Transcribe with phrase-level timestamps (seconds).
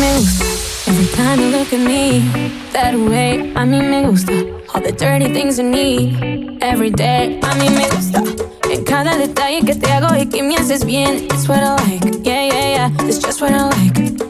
[0.00, 0.44] Me gusta.
[0.90, 2.20] Every time you look at me,
[2.72, 3.52] that way.
[3.54, 4.32] A mí me gusta.
[4.72, 6.58] All the dirty things you need.
[6.62, 7.38] Every day.
[7.42, 8.24] A mí me gusta.
[8.70, 11.26] En cada detalle que te hago y que me haces bien.
[11.26, 12.24] It's what I like.
[12.24, 13.06] Yeah, yeah, yeah.
[13.06, 14.29] It's just what I like.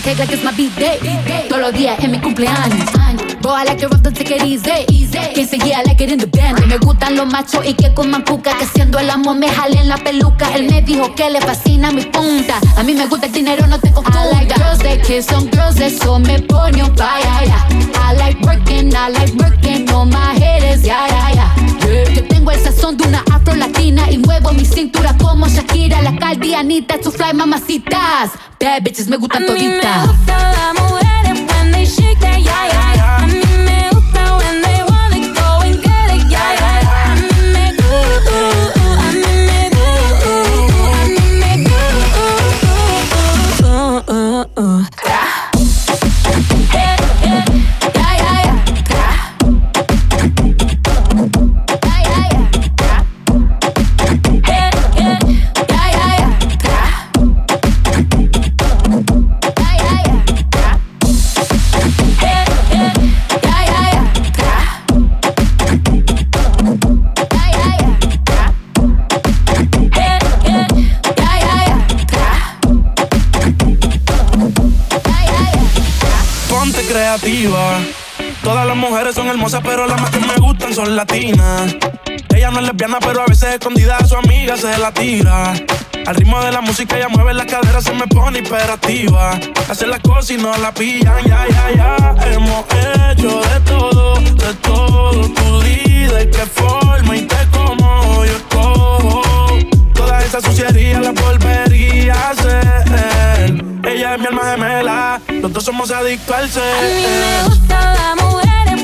[0.00, 0.98] Cake like it's my birthday.
[1.48, 2.90] Todos los días es mi cumpleaños.
[3.40, 4.86] Boy, I like it rough, don't take it easy.
[5.34, 6.66] Quien se I like it in the band.
[6.66, 8.56] Me gustan los machos y que coman cuca.
[8.58, 10.54] Que haciendo el amor me jalen la peluca.
[10.54, 12.58] Él me dijo que le fascina mi punta.
[12.76, 14.24] A mí me gusta el dinero, no te confunda.
[14.24, 17.26] I like girls that kiss on girls, eso me pone un fire.
[18.08, 20.25] I like working, I like working on my
[23.96, 28.32] latina y muevo mi cintura como Shakira, la caldianita, su fly mamacitas.
[28.60, 30.08] Bad bitches me gustan toditas.
[31.26, 32.85] when they shake that yeah, yeah.
[78.42, 81.76] Todas las mujeres son hermosas, pero las más que me gustan son latinas.
[82.34, 85.52] Ella no es lesbiana, pero a veces escondida a su amiga se la tira.
[86.06, 89.38] Al ritmo de la música ella mueve las caderas, se me pone hiperactiva.
[89.68, 92.16] Hace las cosas y no la pillan, ya, ya, ya.
[92.32, 95.28] Hemos hecho de todo, de todo.
[95.28, 96.95] Tu vida y qué forma
[105.56, 106.44] juntos somos adictos al.
[106.44, 108.82] A mí me gustan las mujeres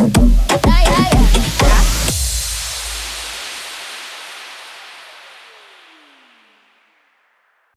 [0.00, 0.29] Boom, boom.